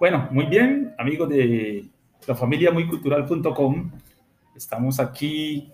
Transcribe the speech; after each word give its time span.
Bueno, 0.00 0.28
muy 0.30 0.46
bien, 0.46 0.94
amigos 0.96 1.28
de 1.28 1.84
la 2.26 2.34
familia 2.34 2.70
muycultural.com. 2.70 3.90
Estamos 4.56 4.98
aquí 4.98 5.70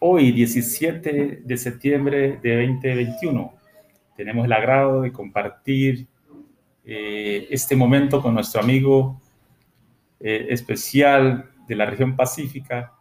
hoy, 0.00 0.32
17 0.32 1.42
de 1.44 1.56
septiembre 1.56 2.40
de 2.42 2.66
2021. 2.66 3.54
Tenemos 4.16 4.46
el 4.46 4.52
agrado 4.52 5.02
de 5.02 5.12
compartir 5.12 6.08
eh, 6.84 7.46
este 7.48 7.76
momento 7.76 8.20
con 8.20 8.34
nuestro 8.34 8.60
amigo 8.60 9.22
eh, 10.18 10.48
especial 10.50 11.48
de 11.68 11.76
la 11.76 11.86
región 11.86 12.16
pacífica, 12.16 12.94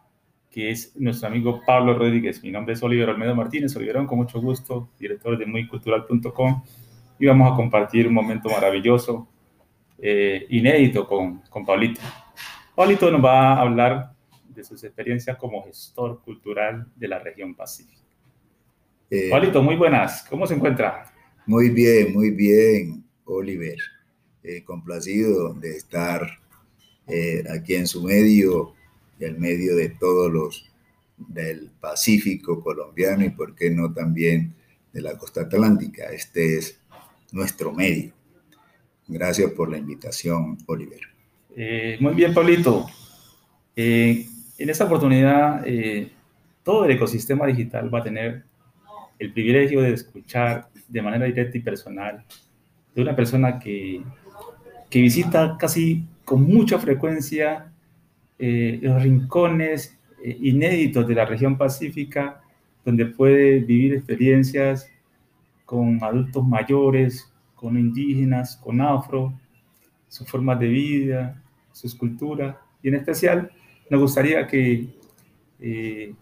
que 0.52 0.70
es 0.70 0.96
nuestro 0.96 1.27
amigo 1.27 1.62
Pablo 1.66 1.98
Rodríguez. 1.98 2.43
Mi 2.43 2.52
nombre 2.52 2.75
es 2.75 2.84
Oliver 2.84 3.09
Olmedo 3.09 3.34
Martínez, 3.34 3.75
Oliverón, 3.77 4.05
con 4.05 4.20
mucho 4.20 4.39
gusto, 4.39 4.91
director 5.00 5.39
de 5.39 5.48
muycultural.com, 5.48 6.62
y 7.18 7.25
vamos 7.25 7.52
a 7.52 7.55
compartir 7.55 8.07
un 8.07 8.14
momento 8.14 8.48
maravilloso, 8.48 9.27
eh, 9.99 10.45
inédito 10.49 11.08
con, 11.08 11.40
con 11.49 11.66
Pablito. 11.66 12.02
Pablito 12.76 13.09
nos 13.12 13.23
va 13.23 13.53
a 13.53 13.62
hablar 13.62 14.12
de 14.48 14.63
sus 14.63 14.84
experiencias 14.84 15.38
como 15.38 15.63
gestor 15.63 16.22
cultural 16.22 16.88
de 16.95 17.08
la 17.08 17.20
región 17.20 17.55
pacífica. 17.55 18.02
Eh, 19.09 19.30
Pablito, 19.30 19.62
muy 19.62 19.76
buenas, 19.76 20.26
¿cómo 20.30 20.48
se 20.48 20.55
encuentra? 20.55 21.12
Muy 21.45 21.70
bien, 21.70 22.13
muy 22.13 22.31
bien, 22.31 23.03
Oliver. 23.26 23.77
Eh, 24.44 24.63
complacido 24.63 25.53
de 25.53 25.76
estar 25.76 26.22
eh, 27.08 27.44
aquí 27.50 27.75
en 27.75 27.88
su 27.88 28.03
medio 28.03 28.75
el 29.20 29.38
medio 29.38 29.75
de 29.75 29.89
todos 29.89 30.31
los 30.31 30.70
del 31.17 31.72
Pacífico 31.80 32.62
colombiano 32.62 33.23
y 33.23 33.30
por 33.30 33.55
qué 33.55 33.70
no 33.72 33.94
también 33.94 34.53
de 34.91 35.02
la 35.02 35.17
costa 35.17 35.41
atlántica. 35.41 36.05
Este 36.12 36.58
es 36.58 36.80
nuestro 37.31 37.72
medio. 37.72 38.14
Gracias 39.08 39.52
por 39.52 39.70
la 39.70 39.77
invitación, 39.77 40.58
Oliver. 40.66 41.02
Eh, 41.56 41.98
muy 42.00 42.14
bien, 42.14 42.34
Pablito. 42.34 42.86
Eh, 43.75 44.25
en 44.58 44.70
esta 44.70 44.86
oportunidad, 44.86 45.64
eh, 45.66 46.11
todo 46.64 46.86
el 46.86 46.92
ecosistema 46.92 47.45
digital 47.45 47.94
va 47.94 48.00
a 48.00 48.03
tener 48.03 48.44
el 49.20 49.31
privilegio 49.31 49.81
de 49.81 49.94
escuchar 49.94 50.70
de 50.88 51.02
manera 51.02 51.26
directa 51.26 51.58
y 51.58 51.61
personal 51.61 52.23
de 52.94 53.02
una 53.02 53.16
persona 53.16 53.59
que, 53.59 54.02
que 54.89 55.02
visita 55.02 55.58
casi 55.59 56.06
con 56.23 56.42
mucha 56.44 56.80
frecuencia 56.80 57.72
eh, 58.39 58.80
los 58.81 59.02
rincones 59.02 59.98
eh, 60.23 60.38
inéditos 60.42 61.08
de 61.08 61.16
la 61.16 61.26
región 61.26 61.58
pacífica, 61.58 62.42
donde 62.83 63.06
puede 63.06 63.59
vivir 63.59 63.94
experiencias 63.94 64.89
con 65.66 66.03
adultos 66.03 66.45
mayores, 66.45 67.31
con 67.56 67.78
indígenas, 67.78 68.58
con 68.58 68.81
afro, 68.81 69.34
sus 70.08 70.28
formas 70.28 70.59
de 70.59 70.67
vida, 70.67 71.42
su 71.72 71.88
escultura. 71.88 72.61
Y 72.84 72.89
en 72.89 72.95
especial, 72.95 73.52
nos 73.89 74.02
gustaría 74.02 74.45
que 74.48 74.88
eh, 75.59 76.14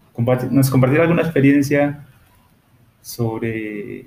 nos 0.51 0.69
compartiera 0.69 1.03
alguna 1.03 1.23
experiencia 1.23 2.07
sobre 3.01 4.05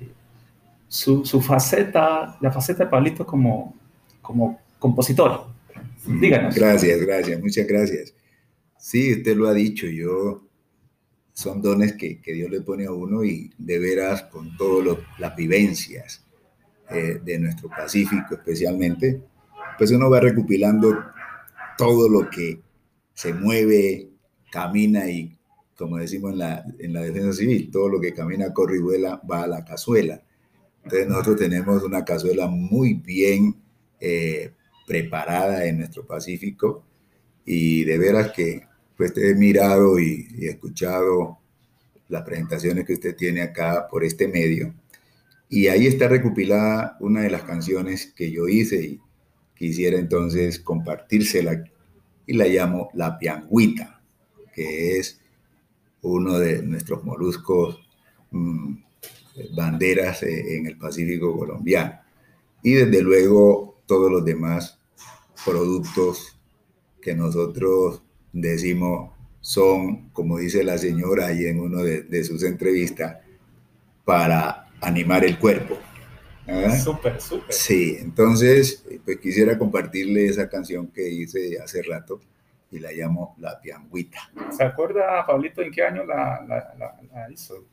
su, 0.89 1.25
su, 1.25 1.41
faceta, 1.41 2.39
la 2.41 2.51
faceta 2.51 2.85
de 2.85 2.91
Pablito 2.91 3.27
como, 3.27 3.75
como 4.23 4.61
compositor. 4.79 5.47
Díganos. 6.07 6.55
Gracias, 6.55 7.01
gracias, 7.01 7.41
muchas 7.41 7.67
gracias. 7.67 8.15
Sí, 8.79 9.13
usted 9.13 9.37
lo 9.37 9.49
ha 9.49 9.55
dicho, 9.55 9.87
yo 9.87 10.43
son 11.33 11.61
dones 11.61 11.95
que, 11.95 12.21
que 12.21 12.33
Dios 12.33 12.51
le 12.51 12.63
pone 12.63 12.87
a 12.87 12.93
uno 12.93 13.25
y 13.25 13.51
de 13.59 13.79
veras 13.79 14.23
con 14.25 14.57
todas 14.57 14.99
las 15.19 15.37
vivencias 15.37 16.26
eh, 16.91 17.21
de 17.23 17.39
nuestro 17.39 17.69
Pacífico 17.69 18.35
especialmente, 18.35 19.21
pues 19.79 19.91
uno 19.91 20.09
va 20.11 20.21
recopilando 20.21 20.97
todo 21.77 22.09
lo 22.09 22.31
que 22.31 22.61
se 23.13 23.33
mueve, 23.33 24.09
camina 24.51 25.09
y, 25.11 25.37
como 25.77 25.97
decimos 25.97 26.33
en 26.33 26.39
la, 26.39 26.65
en 26.79 26.93
la 26.93 27.03
defensa 27.03 27.33
civil, 27.33 27.71
todo 27.71 27.89
lo 27.89 28.01
que 28.01 28.15
camina, 28.15 28.53
corre 28.53 28.77
y 28.77 28.81
vuela 28.81 29.21
va 29.31 29.43
a 29.43 29.47
la 29.47 29.65
cazuela. 29.65 30.23
Entonces 30.85 31.09
nosotros 31.09 31.37
tenemos 31.39 31.83
una 31.83 32.05
cazuela 32.05 32.47
muy 32.47 32.95
bien 32.95 33.57
eh, 33.99 34.53
preparada 34.87 35.67
en 35.67 35.79
nuestro 35.79 36.07
Pacífico 36.07 36.85
y 37.45 37.85
de 37.85 37.99
veras 37.99 38.31
que 38.31 38.67
pues 38.97 39.17
he 39.17 39.35
mirado 39.35 39.99
y, 39.99 40.29
escuchado 40.43 41.39
las 42.09 42.23
presentaciones 42.23 42.87
que 42.87 42.93
usted 42.93 43.17
tiene 43.17 43.43
acá 43.43 43.89
por 43.91 44.05
este 44.05 44.29
medio 44.29 44.73
y 45.49 45.69
ahí 45.69 45.87
está 45.87 46.09
recopilada 46.09 46.97
una 47.01 47.23
de 47.23 47.31
las 47.31 47.43
canciones 47.43 48.13
que 48.17 48.31
yo 48.31 48.49
hice 48.49 48.83
y 48.83 49.01
quisiera 49.55 49.99
entonces 49.99 50.59
compartírsela 50.59 51.65
y 52.27 52.35
la 52.35 52.47
llamo 52.47 52.91
La 52.95 53.19
Piangüita, 53.19 54.03
que 54.53 54.99
es 54.99 55.21
uno 56.03 56.39
de 56.39 56.63
nuestros 56.63 57.05
moluscos 57.05 57.81
mm, 58.31 58.75
banderas 59.55 60.23
eh, 60.23 60.57
en 60.57 60.67
el 60.67 60.77
Pacífico 60.77 61.37
colombiano. 61.37 62.01
Y 62.63 62.73
desde 62.73 63.03
luego 63.03 63.81
todos 63.87 64.11
los 64.11 64.25
demás 64.25 64.81
productos 65.45 66.39
que 67.01 67.15
nosotros 67.15 68.03
decimos 68.33 69.13
son, 69.41 70.11
como 70.11 70.39
dice 70.39 70.65
la 70.65 70.77
señora 70.77 71.27
ahí 71.27 71.47
en 71.47 71.61
uno 71.61 71.85
de, 71.85 72.25
sus 72.25 72.43
entrevistas, 72.43 73.19
para 74.05 74.66
animar 74.81 75.25
el 75.25 75.39
cuerpo. 75.39 75.79
¿Ah? 76.49 76.77
Súper, 76.77 77.21
súper. 77.21 77.53
Sí, 77.53 77.97
entonces, 78.01 78.85
pues 79.05 79.19
quisiera 79.19 79.59
compartirle 79.59 80.27
esa 80.27 80.49
canción 80.49 80.89
que 80.89 81.09
hice 81.09 81.59
hace 81.61 81.83
rato 81.83 82.21
y 82.71 82.79
la 82.79 82.93
llamo 82.93 83.35
La 83.39 83.61
Piangüita. 83.61 84.31
¿Se 84.57 84.63
acuerda, 84.63 85.27
Pablito, 85.27 85.63
en 85.63 85.73
qué 85.73 85.83
año 85.83 86.05
la, 86.05 86.45
la 86.47 87.31
hizo? 87.31 87.65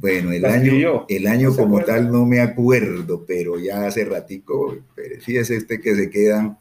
bueno, 0.00 0.32
el 0.32 0.44
año, 0.44 1.06
el 1.08 1.26
año 1.26 1.54
como 1.54 1.80
tal 1.82 2.10
no 2.10 2.26
me 2.26 2.40
acuerdo, 2.40 3.24
pero 3.26 3.58
ya 3.58 3.86
hace 3.86 4.04
ratico, 4.04 4.76
fíjese 5.20 5.58
usted 5.58 5.80
que 5.80 5.94
se 5.94 6.10
quedan, 6.10 6.58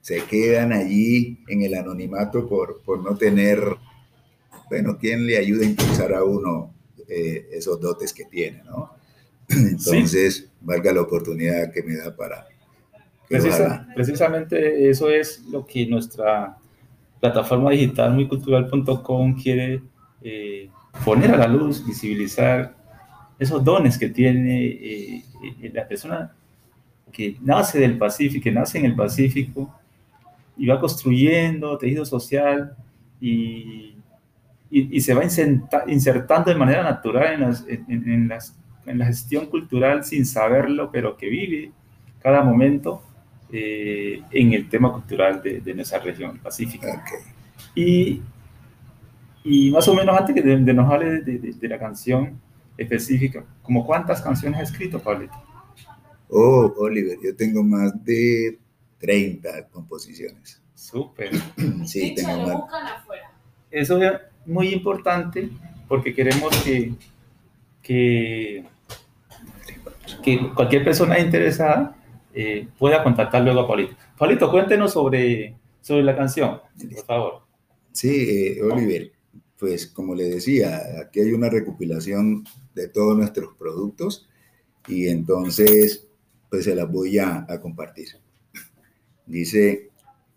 se 0.00 0.22
quedan 0.24 0.72
allí 0.72 1.40
en 1.48 1.62
el 1.62 1.74
anonimato 1.74 2.48
por, 2.48 2.80
por 2.82 3.02
no 3.02 3.16
tener, 3.16 3.60
bueno, 4.70 4.96
¿quién 4.98 5.26
le 5.26 5.36
ayuda 5.36 5.64
a 5.64 5.68
impulsar 5.68 6.14
a 6.14 6.24
uno 6.24 6.72
eh, 7.14 7.48
esos 7.52 7.80
dotes 7.80 8.12
que 8.12 8.24
tiene, 8.24 8.62
no? 8.64 8.94
Entonces, 9.48 10.48
valga 10.60 10.92
la 10.92 11.02
oportunidad 11.02 11.72
que 11.72 11.82
me 11.82 11.96
da 11.96 12.14
para... 12.14 12.46
precisamente 13.94 14.88
eso 14.90 15.10
es 15.10 15.44
lo 15.46 15.66
que 15.66 15.86
nuestra 15.86 16.56
plataforma 17.20 17.70
digital 17.70 18.14
muycultural.com 18.14 19.40
quiere 19.40 19.80
eh, 20.22 20.68
poner 21.04 21.30
a 21.30 21.36
la 21.36 21.46
luz, 21.46 21.86
visibilizar 21.86 22.74
esos 23.38 23.62
dones 23.64 23.98
que 23.98 24.08
tiene 24.08 24.66
eh, 24.66 25.24
eh, 25.62 25.70
la 25.72 25.86
persona 25.86 26.32
que 27.12 27.36
nace 27.40 27.78
del 27.78 27.98
Pacífico, 27.98 28.42
que 28.42 28.50
nace 28.50 28.78
en 28.78 28.86
el 28.86 28.96
Pacífico 28.96 29.72
y 30.56 30.66
va 30.66 30.80
construyendo 30.80 31.76
tejido 31.78 32.04
social 32.04 32.76
y, 33.20 33.91
y, 34.74 35.00
se 35.00 35.12
va 35.12 35.22
insertando 35.86 36.50
de 36.50 36.56
manera 36.56 36.82
natural 36.82 37.54
en, 37.68 38.10
en, 38.10 38.28
las, 38.28 38.56
en, 38.86 38.98
la 38.98 39.06
gestión 39.06 39.46
cultural 39.46 40.02
sin 40.04 40.24
saberlo, 40.24 40.90
pero 40.90 41.16
que 41.16 41.28
vive 41.28 41.72
cada 42.22 42.42
momento 42.42 43.02
eh, 43.52 44.22
en 44.30 44.54
el 44.54 44.68
tema 44.68 44.90
cultural 44.92 45.42
de, 45.42 45.60
de 45.60 45.74
nuestra 45.74 45.98
región 45.98 46.38
pacífica. 46.38 47.04
Y 47.74 48.22
y 49.44 49.70
más 49.70 49.88
o 49.88 49.94
menos 49.94 50.16
antes 50.16 50.34
de, 50.36 50.56
de 50.56 50.74
nos 50.74 50.90
hable 50.90 51.20
de, 51.22 51.68
la 51.68 51.78
canción 51.78 52.40
específica, 52.76 53.44
¿como 53.62 53.84
cuántas 53.84 54.22
canciones 54.22 54.60
ha 54.60 54.62
escrito, 54.62 55.00
Pablito? 55.00 55.34
Oh, 56.28 56.72
Oliver, 56.78 57.18
yo 57.22 57.34
tengo 57.34 57.62
más 57.62 57.92
de 58.04 58.58
30 58.98 59.68
composiciones. 59.68 60.62
Súper. 60.74 61.30
sí, 61.84 62.14
tengo 62.14 62.46
más. 62.46 63.02
Eso 63.70 64.00
es 64.02 64.12
muy 64.46 64.68
importante 64.68 65.50
porque 65.88 66.14
queremos 66.14 66.54
que, 66.62 66.94
que, 67.82 68.64
que 70.22 70.50
cualquier 70.54 70.84
persona 70.84 71.18
interesada 71.18 71.96
eh, 72.34 72.68
pueda 72.78 73.02
contactar 73.02 73.42
luego 73.42 73.60
a 73.60 73.68
Pablito. 73.68 73.96
Pablito, 74.18 74.50
cuéntenos 74.50 74.92
sobre, 74.92 75.54
sobre 75.80 76.02
la 76.02 76.16
canción, 76.16 76.60
por 76.94 77.04
favor. 77.04 77.42
Sí, 77.92 78.56
eh, 78.58 78.62
Oliver 78.62 79.12
pues 79.62 79.86
como 79.86 80.16
le 80.16 80.24
decía, 80.24 80.82
aquí 81.00 81.20
hay 81.20 81.30
una 81.30 81.48
recopilación 81.48 82.42
de 82.74 82.88
todos 82.88 83.16
nuestros 83.16 83.54
productos 83.54 84.28
y 84.88 85.06
entonces 85.06 86.08
pues 86.50 86.64
se 86.64 86.74
las 86.74 86.90
voy 86.90 87.20
a, 87.20 87.46
a 87.48 87.60
compartir. 87.60 88.08
Dice, 89.24 89.90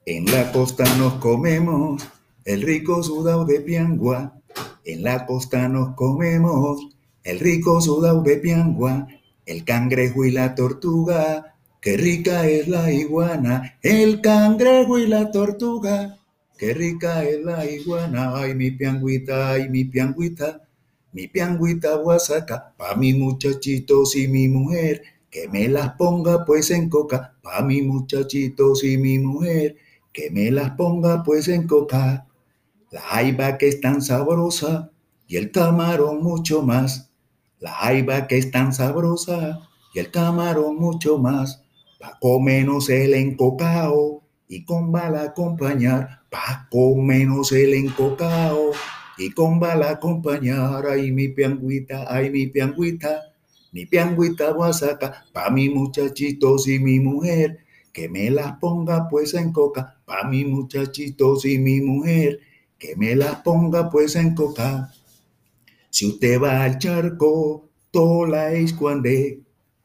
en 0.06 0.26
la 0.26 0.52
costa 0.52 0.84
nos 1.00 1.16
comemos 1.16 2.08
el 2.46 2.62
rico 2.62 3.04
sudado 3.04 3.46
de 3.46 3.60
piangua, 3.60 4.40
en 4.86 5.04
la 5.04 5.26
costa 5.26 5.68
nos 5.68 5.96
comemos 5.96 6.88
el 7.24 7.40
rico 7.40 7.82
sudado 7.82 8.22
de 8.22 8.38
piangua, 8.38 9.08
el 9.46 9.66
cangrejo 9.66 10.26
y 10.26 10.32
la 10.32 10.56
tortuga, 10.56 11.56
Qué 11.86 11.98
rica 11.98 12.48
es 12.48 12.68
la 12.68 12.92
iguana, 12.92 13.78
el 13.84 14.20
cangrejo 14.20 14.98
y 14.98 15.06
la 15.06 15.30
tortuga. 15.30 16.18
Qué 16.58 16.74
rica 16.74 17.24
es 17.24 17.44
la 17.44 17.64
iguana, 17.64 18.36
ay 18.36 18.56
mi 18.56 18.72
pianguita, 18.72 19.52
ay 19.52 19.70
mi 19.70 19.86
pianguita. 19.86 20.68
Mi 21.14 21.28
pianguita 21.28 21.98
voy 21.98 22.16
a 22.16 22.20
sacar 22.20 22.74
pa' 22.76 22.96
mis 22.96 23.16
muchachitos 23.16 24.16
y 24.16 24.28
mi 24.28 24.48
mujer. 24.48 25.04
Que 25.30 25.48
me 25.48 25.68
las 25.68 25.92
ponga 25.92 26.44
pues 26.44 26.72
en 26.72 26.90
coca, 26.90 27.36
pa' 27.44 27.62
mis 27.62 27.84
muchachitos 27.84 28.84
y 28.84 28.98
mi 28.98 29.20
mujer. 29.20 29.76
Que 30.12 30.32
me 30.32 30.50
las 30.50 30.72
ponga 30.72 31.22
pues 31.22 31.48
en 31.50 31.68
coca. 31.68 32.26
La 32.96 33.02
jaiba 33.02 33.58
que 33.58 33.68
es 33.68 33.82
tan 33.82 34.02
sabrosa 34.02 34.90
y 35.28 35.36
el 35.36 35.52
camarón 35.52 36.24
mucho 36.24 36.62
más. 36.62 37.12
La 37.60 37.72
jaiba 37.74 38.26
que 38.26 38.38
es 38.38 38.52
tan 38.52 38.72
sabrosa 38.72 39.68
y 39.94 40.00
el 40.00 40.12
camarón 40.12 40.78
mucho 40.78 41.18
más. 41.18 41.62
Paco 42.00 42.40
menos 42.40 42.90
el 42.90 43.14
encocao 43.14 44.24
y 44.48 44.64
con 44.64 44.94
bala 44.94 45.24
acompañar. 45.24 46.22
Paco 46.30 46.96
menos 46.96 47.52
el 47.52 47.74
encocao 47.74 48.72
y 49.18 49.32
con 49.32 49.60
bala 49.60 49.90
acompañar. 49.90 50.86
Ay, 50.88 51.12
mi 51.12 51.28
pianguita, 51.28 52.06
ay, 52.08 52.30
mi 52.30 52.48
pianguita, 52.48 53.24
mi 53.74 53.86
pianguita 53.86 54.54
voy 54.54 54.70
a 54.70 54.74
sacar 54.74 55.16
pa' 55.34 55.50
mis 55.50 55.70
muchachitos 55.70 56.70
y 56.70 56.80
mi 56.80 57.02
mujer. 57.02 57.60
Que 57.92 58.08
me 58.08 58.30
las 58.30 58.54
ponga 58.54 59.10
pues 59.10 59.34
en 59.34 59.52
coca 59.52 59.98
pa' 60.06 60.24
mis 60.30 60.48
muchachitos 60.48 61.46
y 61.46 61.60
mi 61.60 61.82
mujer. 61.82 62.40
Que 62.78 62.96
me 62.96 63.16
las 63.16 63.42
ponga 63.42 63.90
pues 63.90 64.16
en 64.16 64.36
coca. 64.36 64.94
Si 65.90 66.08
usted 66.08 66.42
va 66.42 66.64
al 66.64 66.78
charco, 66.78 67.70
tola 67.92 68.52
es 68.52 68.74
cuando 68.74 69.10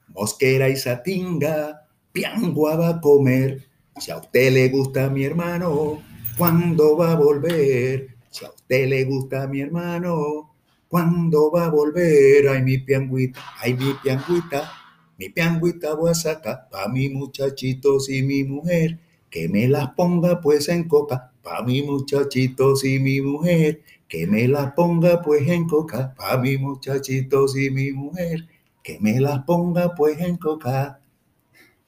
mosquera 0.09 0.69
y 0.69 0.77
satinga, 0.77 1.87
piangua 2.13 2.77
va 2.77 2.89
a 2.89 3.01
comer. 3.01 3.69
Si 3.99 4.11
a 4.11 4.19
usted 4.19 4.53
le 4.53 4.69
gusta 4.69 5.09
mi 5.11 5.25
hermano, 5.25 6.03
¿cuándo 6.37 6.97
va 6.97 7.13
a 7.13 7.17
volver? 7.17 8.17
Si 8.31 8.45
a 8.45 8.51
usted 8.51 8.89
le 8.89 9.05
gusta 9.05 9.47
mi 9.47 9.61
hermano, 9.61 10.55
¿cuándo 10.89 11.51
va 11.51 11.67
a 11.67 11.71
volver? 11.71 12.49
Ay, 12.49 12.63
mi 12.63 12.79
pianguita, 12.79 13.41
ay, 13.61 13.75
mi 13.75 13.95
pianguita, 14.03 14.73
mi 15.19 15.29
pianguita 15.29 15.95
voy 15.95 16.11
a 16.11 16.15
sacar 16.15 16.69
mis 16.93 17.13
muchachitos 17.13 18.09
y 18.09 18.23
mi 18.23 18.45
mujer, 18.45 18.99
que 19.29 19.49
me 19.49 19.69
las 19.69 19.91
ponga 19.91 20.41
pues 20.41 20.69
en 20.69 20.89
coca, 20.89 21.30
pa' 21.43 21.63
mis 21.63 21.85
muchachitos 21.85 22.85
y 22.85 22.99
mi 22.99 23.21
mujer, 23.21 23.81
que 24.09 24.27
me 24.27 24.49
las 24.49 24.73
ponga 24.73 25.23
pues 25.23 25.49
en 25.49 25.67
coca, 25.67 26.15
pa' 26.17 26.37
mis 26.39 26.61
muchachitos 26.61 27.57
y 27.57 27.71
mi 27.71 27.93
mujer, 27.93 28.47
que 28.83 28.99
me 29.01 29.21
las 29.21 29.45
ponga 29.45 29.95
pues 29.95 30.21
en 30.21 30.37
coca. 30.37 31.01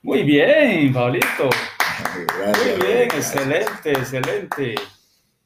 Muy 0.02 0.22
bien, 0.22 0.92
Pablito. 0.92 1.50
Muy 2.44 2.86
bien, 2.86 3.02
excelente, 3.02 3.92
excelente. 3.92 4.74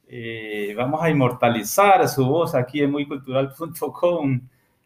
Eh, 0.09 0.73
vamos 0.75 1.01
a 1.03 1.09
inmortalizar 1.09 2.07
su 2.07 2.25
voz 2.25 2.55
aquí 2.55 2.81
en 2.81 2.91
muycultural.com, 2.91 4.41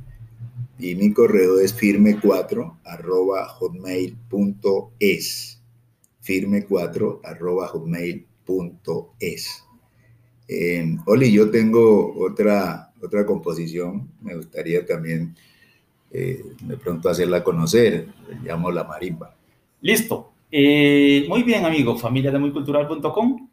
y 0.78 0.94
mi 0.94 1.12
correo 1.12 1.58
es 1.60 1.76
firme4 1.76 2.78
arroba 2.84 3.46
hotmail.es. 3.48 5.60
Firme4 6.24 7.20
arroba 7.22 7.68
hotmail.es. 7.68 9.62
Eh, 10.48 10.96
Oli, 11.06 11.32
yo 11.32 11.50
tengo 11.50 12.16
otra, 12.18 12.92
otra 13.02 13.26
composición, 13.26 14.08
me 14.22 14.36
gustaría 14.36 14.86
también 14.86 15.34
eh, 16.10 16.42
de 16.62 16.76
pronto 16.76 17.08
hacerla 17.08 17.44
conocer, 17.44 18.08
le 18.28 18.36
llamo 18.48 18.70
La 18.70 18.84
Marimba. 18.84 19.34
Listo. 19.80 20.35
Eh, 20.50 21.26
muy 21.28 21.42
bien, 21.42 21.64
amigo, 21.64 21.96
familia 21.96 22.30
de 22.30 22.38
muycultural.com. 22.38 23.48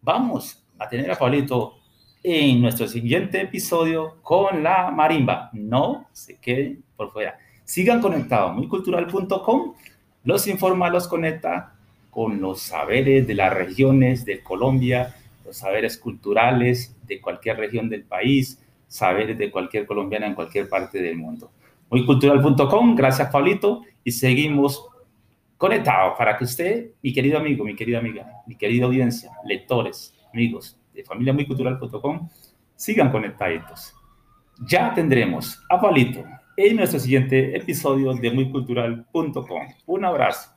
Vamos 0.00 0.64
a 0.78 0.88
tener 0.88 1.10
a 1.10 1.18
Pablito 1.18 1.74
en 2.22 2.62
nuestro 2.62 2.88
siguiente 2.88 3.42
episodio 3.42 4.16
con 4.22 4.62
la 4.62 4.90
marimba. 4.90 5.50
No 5.52 6.06
se 6.12 6.38
queden 6.38 6.82
por 6.96 7.12
fuera. 7.12 7.38
Sigan 7.64 8.00
conectados, 8.00 8.54
muycultural.com. 8.54 9.74
Los 10.24 10.46
informa, 10.46 10.88
los 10.88 11.06
conecta 11.06 11.74
con 12.10 12.40
los 12.40 12.62
saberes 12.62 13.26
de 13.26 13.34
las 13.34 13.52
regiones 13.52 14.24
de 14.24 14.42
Colombia, 14.42 15.14
los 15.44 15.58
saberes 15.58 15.98
culturales 15.98 16.96
de 17.06 17.20
cualquier 17.20 17.58
región 17.58 17.90
del 17.90 18.04
país, 18.04 18.60
saberes 18.88 19.36
de 19.36 19.50
cualquier 19.50 19.84
colombiana 19.86 20.26
en 20.26 20.34
cualquier 20.34 20.68
parte 20.68 21.02
del 21.02 21.16
mundo. 21.16 21.50
Muycultural.com, 21.90 22.96
gracias 22.96 23.30
Pablito, 23.30 23.82
y 24.02 24.12
seguimos 24.12 24.88
conectados 25.56 26.14
para 26.18 26.36
que 26.36 26.44
usted, 26.44 26.90
mi 27.02 27.12
querido 27.12 27.38
amigo, 27.38 27.64
mi 27.64 27.74
querida 27.74 27.98
amiga, 27.98 28.26
mi 28.46 28.56
querida 28.56 28.86
audiencia, 28.86 29.30
lectores, 29.44 30.14
amigos, 30.32 30.78
de 30.92 31.04
familiamuycultural.com, 31.04 32.28
sigan 32.74 33.10
conectados. 33.10 33.94
Ya 34.68 34.94
tendremos 34.94 35.62
a 35.68 35.80
Palito 35.80 36.24
en 36.56 36.76
nuestro 36.76 36.98
siguiente 36.98 37.56
episodio 37.56 38.14
de 38.14 38.30
muycultural.com. 38.30 39.68
Un 39.86 40.04
abrazo. 40.04 40.55